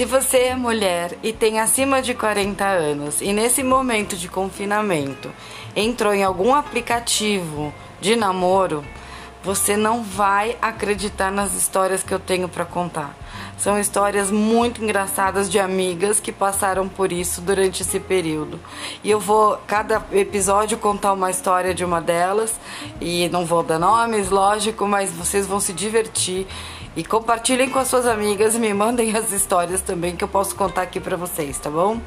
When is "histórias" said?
11.52-12.02, 13.78-14.30, 29.30-29.82